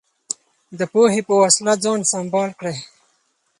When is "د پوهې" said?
0.79-1.21